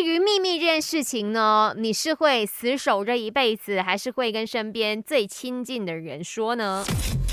[0.00, 6.82] 对于秘密这件事情呢，你是会死守这一辈子，还是会跟身边最亲近的人说呢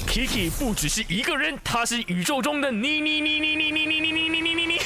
[0.06, 4.80] ？Kiki 不只是一个人，他是宇宙中的你你你你你你你你你你你你。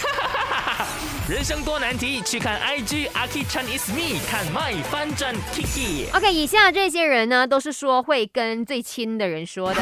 [1.27, 6.15] 人生多难题，去看 IG Aki Chan is me，看 My 翻转 Kiki。
[6.15, 9.81] OK，以下这些人呢，都是说会跟最亲的人说的。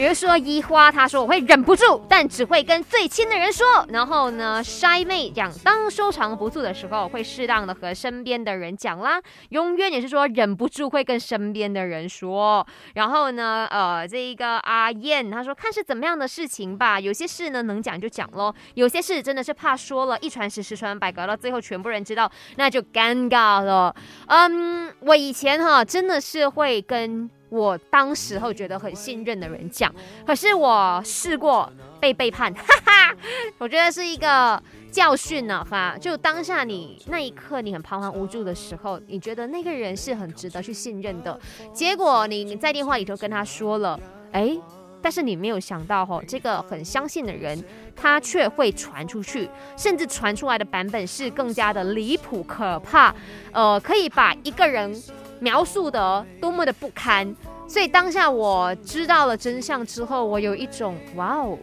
[0.00, 3.66] 比如说一花，他说我会忍不住，但只会跟最亲的人说。
[3.90, 9.20] 然后呢，筛妹讲，当收藏不住的时候，会适当的和身边的人讲啦。
[9.50, 12.66] 永远也是说忍不住会跟身边的人说。
[12.94, 16.98] 然后呢，呃，这一个阿燕，他说看是怎么样的事情吧。
[16.98, 23.94] 有些事呢能讲就讲咯，有些事真的是怕说了一传十，十传百，搞到最后全部人知道，那就尴尬了。
[24.28, 27.28] 嗯，我以前哈真的是会跟。
[27.50, 29.92] 我当时候觉得很信任的人讲，
[30.24, 33.16] 可是我试过被背叛， 哈哈，
[33.58, 35.96] 我觉得是一个教训呢，哈。
[36.00, 41.38] 就当下你那一刻你很彷徨无助的时候，你觉得那个人是很值得去信任的，
[41.74, 43.98] 结果你在电话里头跟他说了，
[44.30, 44.56] 哎，
[45.02, 47.60] 但是你没有想到哈，这个很相信的人，
[47.96, 53.12] 他却会传出去，甚至传出来的版本是更加的离谱可怕，
[53.50, 54.94] 呃，可以把一个人。
[55.40, 57.34] 描述的多么的不堪，
[57.66, 61.58] 所以当下我知道了真相之后，我有一种哇哦，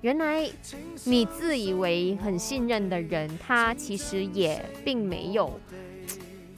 [0.00, 0.48] 原来
[1.04, 5.60] 你自以为很信任的人，他其实也并没有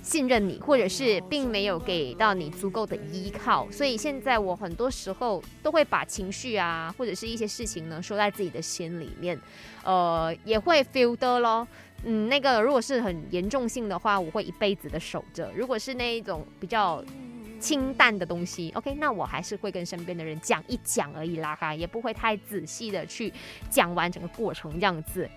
[0.03, 3.67] 信任你，或者是并没有给到你足够的依靠。
[3.71, 9.39] 所以现在我很多时候都会把情绪啊，或者是一些事情呢，说在自己的心里面，
[9.85, 11.67] 呃，也会 feel 的咯。
[12.05, 17.05] 嗯，那个如果是很严重性的话，我会一辈子的守着；如果是那一种比较
[17.59, 23.33] 清淡的东西，OK，那我还是会跟身边的人讲一讲而已啦，哈，也不会太仔细的去
[23.69, 25.29] 讲完整个过程这样子。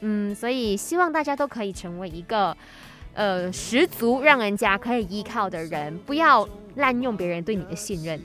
[0.00, 2.56] 嗯，所以希望大家都可以成为一个
[3.14, 8.18] 呃十足让人家可以依靠的人，不要滥用别人对你的信任。